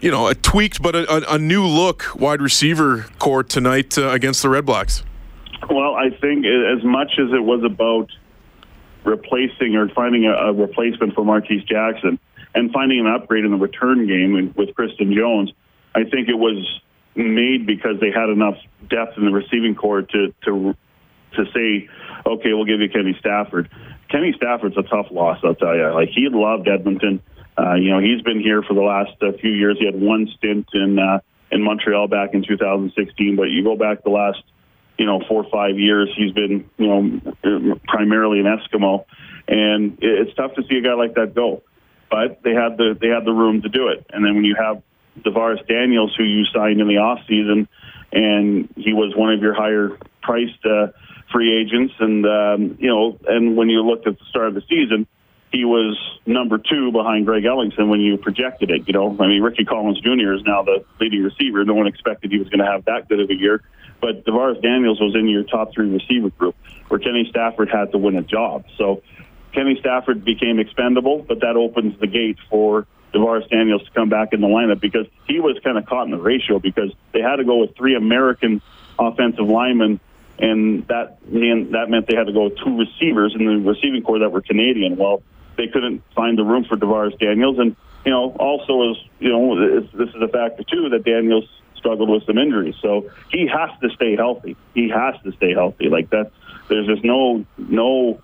you 0.00 0.10
know, 0.10 0.28
a 0.28 0.34
tweaked 0.34 0.80
but 0.80 0.94
a, 0.94 1.34
a 1.34 1.38
new 1.38 1.66
look 1.66 2.14
wide 2.14 2.40
receiver 2.40 3.06
core 3.18 3.42
tonight 3.42 3.98
uh, 3.98 4.10
against 4.10 4.42
the 4.42 4.48
Red 4.48 4.64
Blacks? 4.64 5.02
Well, 5.68 5.94
I 5.94 6.10
think 6.10 6.46
as 6.46 6.84
much 6.84 7.12
as 7.18 7.32
it 7.32 7.42
was 7.42 7.64
about 7.64 8.08
replacing 9.04 9.74
or 9.74 9.88
finding 9.88 10.26
a, 10.26 10.32
a 10.32 10.52
replacement 10.52 11.14
for 11.14 11.24
Martese 11.24 11.66
Jackson 11.66 12.18
and 12.54 12.70
finding 12.72 13.00
an 13.00 13.06
upgrade 13.06 13.44
in 13.44 13.50
the 13.50 13.56
return 13.56 14.06
game 14.06 14.54
with 14.56 14.74
Christion 14.74 15.14
Jones, 15.14 15.52
I 15.94 16.04
think 16.04 16.28
it 16.28 16.38
was 16.38 16.64
made 17.14 17.66
because 17.66 18.00
they 18.00 18.10
had 18.10 18.28
enough 18.28 18.56
depth 18.88 19.18
in 19.18 19.24
the 19.24 19.32
receiving 19.32 19.74
core 19.74 20.02
to 20.02 20.34
to 20.44 20.74
to 21.34 21.44
say, 21.54 21.88
okay, 22.24 22.52
we'll 22.54 22.64
give 22.64 22.80
you 22.80 22.88
Kenny 22.88 23.16
Stafford. 23.18 23.68
Kenny 24.10 24.32
Stafford's 24.36 24.76
a 24.78 24.82
tough 24.82 25.06
loss, 25.10 25.38
I'll 25.44 25.54
tell 25.54 25.76
you. 25.76 25.92
Like 25.92 26.08
he 26.08 26.28
loved 26.30 26.68
Edmonton. 26.68 27.22
Uh, 27.58 27.74
you 27.74 27.90
know, 27.90 27.98
he's 27.98 28.22
been 28.22 28.40
here 28.40 28.62
for 28.62 28.74
the 28.74 28.82
last 28.82 29.12
uh, 29.20 29.32
few 29.40 29.50
years. 29.50 29.76
He 29.78 29.86
had 29.86 30.00
one 30.00 30.28
stint 30.36 30.68
in 30.72 30.98
uh, 30.98 31.20
in 31.50 31.62
Montreal 31.62 32.08
back 32.08 32.34
in 32.34 32.44
2016, 32.46 33.36
but 33.36 33.44
you 33.44 33.64
go 33.64 33.76
back 33.76 34.04
the 34.04 34.10
last, 34.10 34.42
you 34.98 35.06
know, 35.06 35.22
four 35.28 35.44
or 35.44 35.50
five 35.50 35.78
years, 35.78 36.10
he's 36.16 36.32
been, 36.32 36.68
you 36.76 36.86
know, 36.86 37.80
primarily 37.86 38.40
an 38.40 38.46
Eskimo, 38.46 39.04
and 39.46 39.98
it's 40.00 40.34
tough 40.36 40.54
to 40.54 40.62
see 40.68 40.76
a 40.76 40.82
guy 40.82 40.94
like 40.94 41.14
that 41.14 41.34
go. 41.34 41.62
But 42.10 42.42
they 42.42 42.54
had 42.54 42.76
the 42.76 42.96
they 42.98 43.08
had 43.08 43.24
the 43.24 43.32
room 43.32 43.62
to 43.62 43.68
do 43.68 43.88
it, 43.88 44.06
and 44.10 44.24
then 44.24 44.34
when 44.34 44.44
you 44.44 44.56
have 44.58 44.82
DaVaris 45.20 45.66
Daniels, 45.66 46.14
who 46.16 46.24
you 46.24 46.44
signed 46.54 46.80
in 46.80 46.88
the 46.88 46.98
off 46.98 47.20
season, 47.28 47.68
and 48.12 48.68
he 48.76 48.92
was 48.92 49.14
one 49.14 49.32
of 49.32 49.40
your 49.40 49.54
higher 49.54 49.98
priced 50.22 50.64
uh, 50.64 50.88
free 51.30 51.60
agents, 51.60 51.94
and 51.98 52.24
um, 52.24 52.78
you 52.80 52.88
know, 52.88 53.18
and 53.26 53.56
when 53.56 53.68
you 53.68 53.82
looked 53.82 54.06
at 54.06 54.18
the 54.18 54.24
start 54.30 54.48
of 54.48 54.54
the 54.54 54.62
season 54.68 55.06
he 55.52 55.64
was 55.64 55.96
number 56.26 56.58
two 56.58 56.92
behind 56.92 57.24
Greg 57.24 57.44
Ellingson 57.44 57.88
when 57.88 58.00
you 58.00 58.18
projected 58.18 58.70
it. 58.70 58.86
You 58.86 58.92
know, 58.92 59.16
I 59.18 59.26
mean, 59.26 59.42
Ricky 59.42 59.64
Collins 59.64 60.00
Jr. 60.00 60.34
is 60.34 60.42
now 60.44 60.62
the 60.62 60.84
leading 61.00 61.22
receiver. 61.22 61.64
No 61.64 61.74
one 61.74 61.86
expected 61.86 62.30
he 62.30 62.38
was 62.38 62.48
going 62.48 62.60
to 62.60 62.70
have 62.70 62.84
that 62.84 63.08
good 63.08 63.20
of 63.20 63.30
a 63.30 63.34
year. 63.34 63.62
But 64.00 64.24
DaVaris 64.24 64.62
Daniels 64.62 65.00
was 65.00 65.14
in 65.14 65.26
your 65.26 65.44
top 65.44 65.72
three 65.72 65.88
receiver 65.88 66.30
group, 66.30 66.54
where 66.88 67.00
Kenny 67.00 67.26
Stafford 67.30 67.70
had 67.70 67.92
to 67.92 67.98
win 67.98 68.16
a 68.16 68.22
job. 68.22 68.64
So 68.76 69.02
Kenny 69.52 69.76
Stafford 69.80 70.24
became 70.24 70.58
expendable, 70.58 71.24
but 71.26 71.40
that 71.40 71.56
opens 71.56 71.98
the 72.00 72.06
gate 72.06 72.38
for 72.50 72.86
DaVaris 73.14 73.48
Daniels 73.48 73.84
to 73.84 73.90
come 73.92 74.08
back 74.08 74.32
in 74.32 74.40
the 74.40 74.46
lineup 74.46 74.80
because 74.80 75.06
he 75.26 75.40
was 75.40 75.58
kind 75.64 75.78
of 75.78 75.86
caught 75.86 76.04
in 76.04 76.10
the 76.10 76.18
ratio 76.18 76.58
because 76.58 76.92
they 77.12 77.20
had 77.20 77.36
to 77.36 77.44
go 77.44 77.58
with 77.58 77.76
three 77.76 77.94
American 77.94 78.60
offensive 78.98 79.46
linemen 79.46 80.00
and 80.38 80.86
that 80.86 81.26
mean 81.26 81.72
that 81.72 81.90
meant 81.90 82.06
they 82.06 82.14
had 82.14 82.26
to 82.26 82.32
go 82.32 82.44
with 82.44 82.58
two 82.58 82.78
receivers 82.78 83.34
in 83.38 83.44
the 83.44 83.70
receiving 83.70 84.02
core 84.02 84.20
that 84.20 84.30
were 84.30 84.40
Canadian. 84.40 84.96
Well, 84.96 85.22
they 85.56 85.66
couldn't 85.66 86.02
find 86.14 86.38
the 86.38 86.44
room 86.44 86.64
for 86.64 86.76
DaVaris 86.76 87.18
Daniels. 87.18 87.58
And, 87.58 87.74
you 88.04 88.12
know, 88.12 88.30
also 88.38 88.92
is, 88.92 88.96
you 89.18 89.30
know, 89.30 89.80
this 89.80 90.08
is 90.08 90.22
a 90.22 90.28
factor 90.28 90.62
too 90.62 90.88
that 90.90 91.04
Daniels 91.04 91.48
struggled 91.76 92.08
with 92.08 92.24
some 92.26 92.38
injuries. 92.38 92.76
So 92.80 93.10
he 93.30 93.48
has 93.48 93.70
to 93.80 93.90
stay 93.90 94.16
healthy. 94.16 94.56
He 94.74 94.88
has 94.88 95.14
to 95.24 95.32
stay 95.32 95.52
healthy. 95.52 95.88
Like 95.88 96.10
that, 96.10 96.30
there's 96.68 96.86
just 96.86 97.04
no, 97.04 97.44
no, 97.56 98.20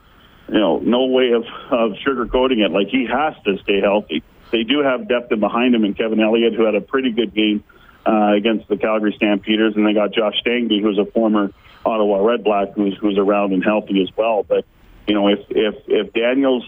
you 0.49 0.59
know, 0.59 0.79
no 0.79 1.07
way 1.07 1.33
of, 1.33 1.45
of 1.71 1.93
sugarcoating 2.07 2.65
it. 2.65 2.71
Like 2.71 2.89
he 2.89 3.07
has 3.07 3.35
to 3.45 3.59
stay 3.63 3.81
healthy. 3.81 4.23
They 4.51 4.63
do 4.63 4.83
have 4.83 5.09
depth 5.09 5.33
in 5.33 5.41
behind 5.41 5.75
him 5.75 5.85
and 5.85 5.97
Kevin 5.97 6.21
Elliott, 6.21 6.55
who 6.55 6.65
had 6.65 6.75
a 6.75 6.81
pretty 6.81 7.13
good 7.13 7.35
game 7.35 7.65
uh, 8.07 8.33
against 8.37 8.69
the 8.69 8.77
Calgary 8.77 9.15
Stampeders, 9.17 9.75
and 9.77 9.87
they 9.87 9.95
got 9.95 10.13
Josh 10.13 10.39
Stanford, 10.41 10.83
who's 10.83 10.99
a 10.99 11.07
former 11.07 11.51
Ottawa 11.85 12.19
Red 12.25 12.45
Black, 12.45 12.73
who's 12.75 12.97
who's 13.01 13.19
around 13.19 13.53
and 13.53 13.65
healthy 13.65 14.03
as 14.03 14.15
well. 14.17 14.43
But 14.43 14.65
you 15.07 15.15
know, 15.15 15.29
if 15.29 15.41
if 15.51 15.75
if 15.87 16.13
Daniels 16.13 16.65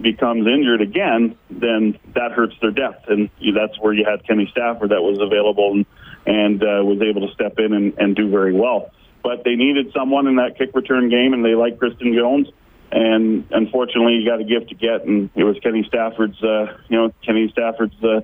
becomes 0.00 0.46
injured 0.46 0.82
again, 0.82 1.36
then 1.50 1.98
that 2.14 2.32
hurts 2.32 2.54
their 2.60 2.70
depth, 2.70 3.08
and 3.08 3.30
that's 3.54 3.78
where 3.80 3.92
you 3.92 4.04
had 4.04 4.26
Kenny 4.26 4.48
Stafford 4.52 4.90
that 4.90 5.02
was 5.02 5.18
available 5.20 5.72
and, 5.72 5.86
and 6.26 6.62
uh, 6.62 6.84
was 6.84 7.00
able 7.00 7.26
to 7.26 7.34
step 7.34 7.58
in 7.58 7.72
and, 7.72 7.94
and 7.98 8.14
do 8.14 8.28
very 8.30 8.52
well. 8.52 8.90
But 9.22 9.42
they 9.44 9.54
needed 9.54 9.92
someone 9.92 10.26
in 10.26 10.36
that 10.36 10.58
kick 10.58 10.74
return 10.74 11.08
game, 11.08 11.32
and 11.32 11.44
they 11.44 11.54
like 11.54 11.78
Christion 11.78 12.14
Jones. 12.14 12.48
And 12.92 13.46
unfortunately, 13.50 14.14
you 14.14 14.26
got 14.26 14.40
a 14.40 14.44
gift 14.44 14.68
to 14.68 14.74
get, 14.74 15.04
and 15.04 15.28
it 15.34 15.44
was 15.44 15.58
Kenny 15.58 15.84
Stafford's, 15.88 16.40
uh, 16.42 16.78
you 16.88 16.96
know, 16.96 17.12
Kenny 17.24 17.48
Stafford's 17.50 18.02
uh, 18.02 18.20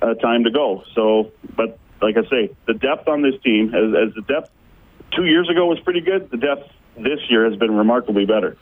uh, 0.00 0.14
time 0.14 0.44
to 0.44 0.50
go. 0.50 0.84
So, 0.94 1.32
but 1.54 1.78
like 2.00 2.16
I 2.16 2.28
say, 2.28 2.56
the 2.66 2.74
depth 2.74 3.08
on 3.08 3.22
this 3.22 3.34
team, 3.42 3.74
as, 3.74 4.08
as 4.08 4.14
the 4.14 4.22
depth 4.22 4.50
two 5.14 5.24
years 5.24 5.48
ago 5.50 5.66
was 5.66 5.78
pretty 5.80 6.00
good, 6.00 6.30
the 6.30 6.38
depth 6.38 6.70
this 6.96 7.20
year 7.28 7.48
has 7.48 7.58
been 7.58 7.76
remarkably 7.76 8.24
better. 8.24 8.56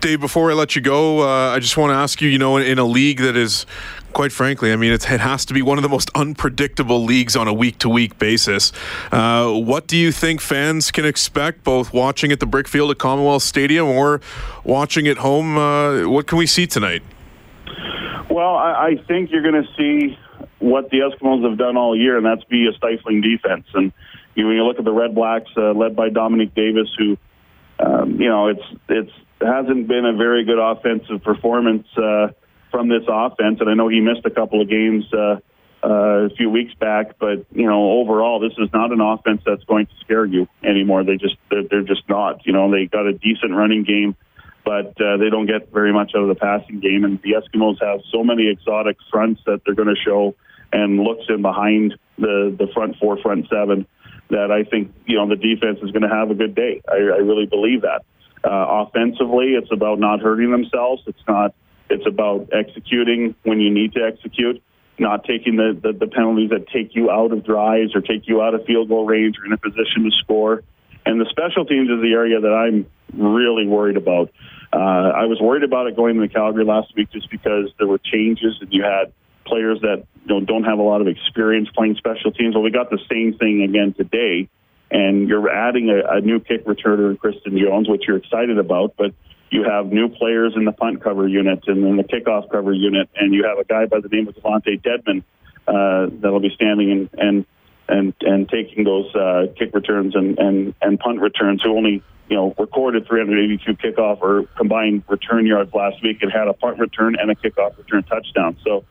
Dave, 0.00 0.20
before 0.20 0.50
I 0.50 0.54
let 0.54 0.76
you 0.76 0.82
go, 0.82 1.20
uh, 1.20 1.54
I 1.54 1.58
just 1.60 1.76
want 1.76 1.90
to 1.90 1.94
ask 1.94 2.20
you, 2.20 2.28
you 2.28 2.38
know, 2.38 2.56
in, 2.56 2.66
in, 2.66 2.78
a 2.78 2.84
league 2.84 3.20
that 3.20 3.36
is, 3.36 3.64
quite 4.12 4.32
frankly, 4.32 4.72
I 4.72 4.76
mean, 4.76 4.92
it 4.92 5.02
has 5.04 5.44
to 5.46 5.54
be 5.54 5.62
one 5.62 5.78
of 5.78 5.82
the 5.82 5.88
most 5.88 6.10
unpredictable 6.14 7.04
leagues 7.04 7.36
on 7.36 7.48
a 7.48 7.54
week 7.54 7.78
to 7.78 7.88
week 7.88 8.18
basis. 8.18 8.72
Uh, 9.10 9.50
what 9.52 9.86
do 9.86 9.96
you 9.96 10.12
think 10.12 10.40
fans 10.40 10.90
can 10.90 11.04
expect, 11.06 11.64
both 11.64 11.92
watching 11.92 12.32
at 12.32 12.40
the 12.40 12.46
Brickfield 12.46 12.90
at 12.90 12.98
Commonwealth 12.98 13.42
Stadium 13.42 13.86
or 13.86 14.20
watching 14.62 15.08
at 15.08 15.18
home? 15.18 15.56
Uh, 15.56 16.06
what 16.08 16.26
can 16.26 16.36
we 16.36 16.46
see 16.46 16.66
tonight? 16.66 17.02
Well, 18.28 18.56
I, 18.56 18.86
I 18.86 18.96
think 19.08 19.30
you're 19.30 19.42
going 19.42 19.62
to 19.62 19.68
see 19.76 20.18
what 20.58 20.90
the 20.90 20.98
Eskimos 20.98 21.48
have 21.48 21.58
done 21.58 21.76
all 21.76 21.96
year, 21.96 22.16
and 22.16 22.24
that's 22.24 22.44
be 22.44 22.66
a 22.66 22.72
stifling 22.76 23.20
defense. 23.20 23.66
And 23.74 23.92
you, 24.34 24.46
when 24.46 24.56
you 24.56 24.64
look 24.64 24.78
at 24.78 24.84
the 24.84 24.92
Red 24.92 25.14
Blacks, 25.14 25.50
uh, 25.56 25.72
led 25.72 25.94
by 25.94 26.08
Dominique 26.08 26.54
Davis, 26.54 26.88
who, 26.98 27.16
um, 27.78 28.20
you 28.20 28.28
know, 28.28 28.48
it's 28.48 28.62
it's 28.88 29.12
hasn't 29.40 29.88
been 29.88 30.04
a 30.04 30.16
very 30.16 30.44
good 30.44 30.58
offensive 30.58 31.22
performance 31.22 31.86
uh, 31.96 32.28
from 32.70 32.88
this 32.88 33.02
offense, 33.08 33.60
and 33.60 33.68
I 33.68 33.74
know 33.74 33.88
he 33.88 34.00
missed 34.00 34.24
a 34.24 34.30
couple 34.30 34.60
of 34.60 34.68
games 34.68 35.04
uh, 35.12 35.36
uh, 35.84 36.26
a 36.26 36.30
few 36.30 36.50
weeks 36.50 36.74
back. 36.74 37.18
But 37.18 37.46
you 37.52 37.66
know, 37.66 37.92
overall, 38.00 38.40
this 38.40 38.52
is 38.58 38.68
not 38.72 38.90
an 38.90 39.00
offense 39.00 39.42
that's 39.46 39.64
going 39.64 39.86
to 39.86 39.92
scare 40.00 40.24
you 40.24 40.48
anymore. 40.62 41.04
They 41.04 41.16
just 41.16 41.36
they're, 41.50 41.64
they're 41.70 41.82
just 41.82 42.08
not. 42.08 42.46
You 42.46 42.52
know, 42.52 42.70
they 42.70 42.86
got 42.86 43.06
a 43.06 43.12
decent 43.12 43.52
running 43.52 43.84
game, 43.84 44.16
but 44.64 45.00
uh, 45.00 45.18
they 45.18 45.30
don't 45.30 45.46
get 45.46 45.72
very 45.72 45.92
much 45.92 46.12
out 46.16 46.22
of 46.22 46.28
the 46.28 46.34
passing 46.34 46.80
game. 46.80 47.04
And 47.04 47.20
the 47.22 47.32
Eskimos 47.32 47.82
have 47.82 48.00
so 48.10 48.24
many 48.24 48.48
exotic 48.48 48.96
fronts 49.10 49.42
that 49.46 49.60
they're 49.64 49.74
going 49.74 49.94
to 49.94 50.00
show 50.02 50.34
and 50.72 50.98
looks 50.98 51.24
in 51.28 51.42
behind 51.42 51.94
the 52.18 52.54
the 52.58 52.66
front 52.72 52.96
four, 52.98 53.18
front 53.18 53.46
seven. 53.48 53.86
That 54.30 54.50
I 54.50 54.68
think 54.68 54.92
you 55.06 55.16
know 55.16 55.28
the 55.28 55.36
defense 55.36 55.78
is 55.82 55.90
going 55.90 56.02
to 56.02 56.08
have 56.08 56.30
a 56.30 56.34
good 56.34 56.54
day. 56.54 56.82
I, 56.88 56.96
I 56.96 57.20
really 57.22 57.46
believe 57.46 57.82
that. 57.82 58.04
Uh, 58.44 58.86
offensively, 58.86 59.54
it's 59.54 59.72
about 59.72 59.98
not 59.98 60.20
hurting 60.20 60.50
themselves. 60.50 61.02
It's 61.06 61.22
not. 61.26 61.54
It's 61.88 62.06
about 62.06 62.48
executing 62.52 63.34
when 63.42 63.60
you 63.60 63.70
need 63.70 63.92
to 63.92 64.00
execute, 64.00 64.62
not 64.98 65.24
taking 65.24 65.56
the, 65.56 65.78
the, 65.80 65.92
the 65.92 66.06
penalties 66.06 66.50
that 66.50 66.68
take 66.68 66.94
you 66.94 67.10
out 67.10 67.32
of 67.32 67.44
drives 67.44 67.94
or 67.94 68.00
take 68.00 68.26
you 68.26 68.42
out 68.42 68.54
of 68.54 68.64
field 68.64 68.88
goal 68.88 69.06
range 69.06 69.36
or 69.38 69.46
in 69.46 69.52
a 69.52 69.58
position 69.58 70.04
to 70.04 70.10
score. 70.10 70.62
And 71.06 71.20
the 71.20 71.26
special 71.30 71.66
teams 71.66 71.90
is 71.90 72.00
the 72.00 72.12
area 72.12 72.40
that 72.40 72.48
I'm 72.48 72.86
really 73.12 73.66
worried 73.66 73.96
about. 73.96 74.30
Uh, 74.72 74.76
I 74.76 75.26
was 75.26 75.38
worried 75.40 75.62
about 75.62 75.86
it 75.86 75.96
going 75.96 76.18
to 76.18 76.28
Calgary 76.28 76.64
last 76.64 76.94
week 76.96 77.10
just 77.12 77.30
because 77.30 77.70
there 77.78 77.86
were 77.86 77.98
changes 77.98 78.56
and 78.60 78.72
you 78.72 78.82
had 78.82 79.12
players 79.46 79.80
that 79.82 80.06
know, 80.26 80.40
don't 80.40 80.64
have 80.64 80.78
a 80.78 80.82
lot 80.82 81.00
of 81.00 81.06
experience 81.06 81.68
playing 81.74 81.96
special 81.96 82.32
teams. 82.32 82.54
Well, 82.54 82.64
we 82.64 82.70
got 82.70 82.90
the 82.90 82.98
same 83.10 83.34
thing 83.38 83.62
again 83.62 83.92
today 83.92 84.48
and 84.94 85.28
you're 85.28 85.50
adding 85.50 85.90
a, 85.90 86.18
a 86.18 86.20
new 86.20 86.38
kick 86.38 86.64
returner, 86.66 87.18
Christion 87.18 87.58
Jones, 87.58 87.88
which 87.88 88.04
you're 88.06 88.16
excited 88.16 88.58
about, 88.58 88.94
but 88.96 89.12
you 89.50 89.64
have 89.64 89.86
new 89.86 90.08
players 90.08 90.52
in 90.54 90.64
the 90.64 90.72
punt 90.72 91.02
cover 91.02 91.26
unit 91.26 91.64
and 91.66 91.84
in 91.84 91.96
the 91.96 92.04
kickoff 92.04 92.48
cover 92.48 92.72
unit, 92.72 93.08
and 93.16 93.34
you 93.34 93.44
have 93.44 93.58
a 93.58 93.64
guy 93.64 93.86
by 93.86 93.98
the 93.98 94.08
name 94.08 94.28
of 94.28 94.36
DeVonte 94.36 94.80
Dedmon 94.80 95.24
uh, 95.66 96.14
that'll 96.20 96.40
be 96.40 96.54
standing 96.54 96.92
and 96.92 97.10
and 97.18 97.46
and 97.88 98.14
and 98.20 98.48
taking 98.48 98.84
those 98.84 99.12
uh, 99.16 99.46
kick 99.58 99.74
returns 99.74 100.14
and, 100.14 100.38
and 100.38 100.74
and 100.80 100.98
punt 101.00 101.20
returns. 101.20 101.60
Who 101.64 101.76
only 101.76 102.02
you 102.28 102.36
know 102.36 102.54
recorded 102.56 103.08
382 103.08 103.74
kickoff 103.74 104.22
or 104.22 104.44
combined 104.56 105.02
return 105.08 105.44
yards 105.44 105.74
last 105.74 106.02
week 106.04 106.22
and 106.22 106.30
had 106.30 106.46
a 106.46 106.52
punt 106.52 106.78
return 106.78 107.16
and 107.18 107.32
a 107.32 107.34
kickoff 107.34 107.76
return 107.76 108.04
touchdown. 108.04 108.56
So 108.64 108.84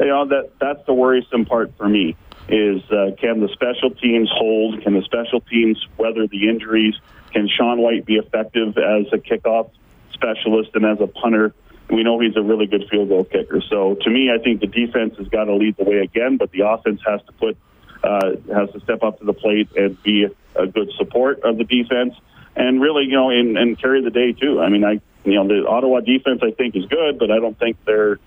you 0.00 0.06
know 0.06 0.26
that 0.26 0.50
that's 0.60 0.84
the 0.86 0.92
worrisome 0.92 1.44
part 1.44 1.72
for 1.76 1.88
me 1.88 2.16
is 2.48 2.82
uh, 2.90 3.10
can 3.18 3.40
the 3.40 3.48
special 3.52 3.90
teams 3.90 4.30
hold? 4.32 4.82
Can 4.82 4.94
the 4.94 5.02
special 5.02 5.40
teams 5.40 5.84
weather 5.98 6.26
the 6.26 6.48
injuries? 6.48 6.94
Can 7.32 7.48
Sean 7.48 7.80
Whyte 7.80 8.06
be 8.06 8.16
effective 8.16 8.78
as 8.78 9.06
a 9.12 9.18
kickoff 9.18 9.70
specialist 10.12 10.70
and 10.74 10.86
as 10.86 11.00
a 11.00 11.06
punter? 11.06 11.54
We 11.90 12.02
know 12.02 12.18
he's 12.18 12.36
a 12.36 12.42
really 12.42 12.66
good 12.66 12.88
field 12.90 13.08
goal 13.08 13.24
kicker. 13.24 13.60
So 13.68 13.94
to 13.94 14.10
me, 14.10 14.30
I 14.32 14.42
think 14.42 14.60
the 14.60 14.66
defense 14.66 15.16
has 15.18 15.28
got 15.28 15.44
to 15.44 15.54
lead 15.54 15.76
the 15.76 15.84
way 15.84 15.98
again, 15.98 16.36
but 16.36 16.50
the 16.50 16.66
offense 16.66 17.00
has 17.06 17.20
to 17.26 17.32
put 17.32 17.56
uh, 18.02 18.36
has 18.54 18.70
to 18.70 18.80
step 18.80 19.02
up 19.02 19.18
to 19.18 19.24
the 19.24 19.32
plate 19.32 19.68
and 19.76 20.00
be 20.02 20.26
a 20.54 20.66
good 20.66 20.90
support 20.96 21.40
of 21.42 21.58
the 21.58 21.64
defense, 21.64 22.14
and 22.54 22.80
really, 22.80 23.04
you 23.04 23.12
know, 23.12 23.30
and, 23.30 23.58
and 23.58 23.78
carry 23.80 24.02
the 24.02 24.10
day 24.10 24.32
too. 24.32 24.60
I 24.60 24.68
mean, 24.68 24.84
I 24.84 25.00
you 25.24 25.34
know 25.34 25.46
the 25.48 25.66
Ottawa 25.66 26.00
defense 26.00 26.40
I 26.42 26.52
think 26.52 26.76
is 26.76 26.86
good, 26.86 27.18
but 27.18 27.30
I 27.30 27.40
don't 27.40 27.58
think 27.58 27.76
they're, 27.84 28.18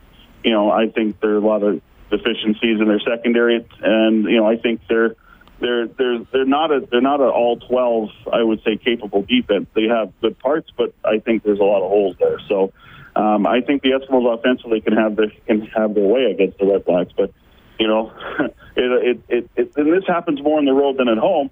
you 0.44 0.52
know, 0.52 0.72
I 0.72 0.90
think 0.90 1.20
there 1.22 1.32
are 1.32 1.38
a 1.38 1.40
lot 1.40 1.64
of 1.64 1.82
deficiencies 2.10 2.80
in 2.80 2.88
their 2.88 3.00
secondary, 3.00 3.66
and 3.82 4.24
you 4.26 4.38
know 4.38 4.48
I 4.48 4.58
think 4.58 4.82
they're 4.88 5.16
they're 5.60 5.88
they're 5.88 6.20
they're 6.32 6.46
not 6.46 6.72
a 6.72 6.88
they're 6.90 7.02
not 7.02 7.22
an 7.22 7.28
all 7.28 7.58
twelve 7.58 8.10
I 8.32 8.44
would 8.44 8.62
say 8.64 8.78
capable 8.78 9.24
defense. 9.24 9.68
They 9.74 9.86
have 9.86 10.12
good 10.22 10.38
parts, 10.40 10.70
but 10.76 10.94
I 11.04 11.20
think 11.20 11.44
there's 11.44 11.60
a 11.60 11.64
lot 11.64 11.84
of 11.84 11.90
holes 11.90 12.16
there. 12.20 12.40
So 12.48 12.72
um, 13.16 13.46
I 13.46 13.62
think 13.62 13.82
the 13.82 13.90
Eskimos 13.90 14.40
offensively 14.40 14.82
can 14.82 14.94
have 14.94 15.16
their 15.16 15.32
can 15.48 15.62
have 15.68 15.94
their 15.96 16.08
way 16.08 16.32
against 16.32 16.58
the 16.60 16.66
Red 16.66 16.86
Blacks, 16.86 17.12
but 17.16 17.32
you 17.80 17.88
know 17.88 18.12
it, 18.40 18.52
it, 18.76 19.22
it, 19.30 19.50
it 19.56 19.72
and 19.76 19.92
this 19.92 20.08
happens 20.08 20.42
more 20.42 20.58
on 20.58 20.66
the 20.66 20.74
road 20.74 20.98
than 20.98 21.10
at 21.10 21.18
home. 21.18 21.50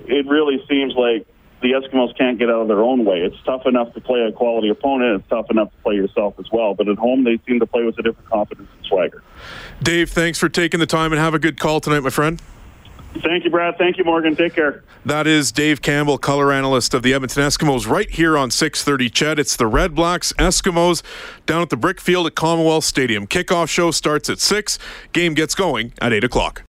It 0.00 0.26
really 0.26 0.62
seems 0.68 0.94
like 0.94 1.26
the 1.60 1.72
Eskimos 1.72 2.16
can't 2.16 2.38
get 2.38 2.48
out 2.50 2.62
of 2.62 2.68
their 2.68 2.82
own 2.82 3.04
way. 3.04 3.20
It's 3.20 3.36
tough 3.44 3.66
enough 3.66 3.94
to 3.94 4.00
play 4.00 4.20
a 4.20 4.32
quality 4.32 4.68
opponent. 4.68 5.20
It's 5.20 5.28
tough 5.28 5.50
enough 5.50 5.70
to 5.70 5.76
play 5.82 5.94
yourself 5.94 6.34
as 6.38 6.46
well. 6.52 6.74
But 6.74 6.88
at 6.88 6.98
home, 6.98 7.24
they 7.24 7.38
seem 7.46 7.60
to 7.60 7.66
play 7.66 7.84
with 7.84 7.98
a 7.98 8.02
different 8.02 8.28
confidence 8.28 8.68
and 8.76 8.86
swagger. 8.86 9.22
Dave, 9.82 10.10
thanks 10.10 10.38
for 10.38 10.48
taking 10.48 10.80
the 10.80 10.86
time 10.86 11.12
and 11.12 11.20
have 11.20 11.34
a 11.34 11.38
good 11.38 11.58
call 11.58 11.80
tonight, 11.80 12.00
my 12.00 12.10
friend. 12.10 12.40
Thank 13.22 13.44
you, 13.44 13.50
Brad. 13.50 13.78
Thank 13.78 13.96
you, 13.96 14.04
Morgan. 14.04 14.36
Take 14.36 14.54
care. 14.54 14.82
That 15.06 15.26
is 15.26 15.50
Dave 15.50 15.80
Campbell, 15.80 16.18
color 16.18 16.52
analyst 16.52 16.92
of 16.92 17.02
the 17.02 17.14
Edmonton 17.14 17.42
Eskimos, 17.42 17.88
right 17.88 18.10
here 18.10 18.36
on 18.36 18.50
6:30. 18.50 19.08
CHED. 19.08 19.38
It's 19.38 19.56
the 19.56 19.66
Red 19.66 19.94
Blacks 19.94 20.32
Eskimos 20.34 21.02
down 21.46 21.62
at 21.62 21.70
the 21.70 21.76
Brickfield 21.76 22.26
at 22.26 22.34
Commonwealth 22.34 22.84
Stadium. 22.84 23.26
Kickoff 23.26 23.68
show 23.68 23.90
starts 23.90 24.28
at 24.28 24.38
six. 24.40 24.78
Game 25.12 25.34
gets 25.34 25.54
going 25.54 25.92
at 26.00 26.12
eight 26.12 26.24
o'clock. 26.24 26.62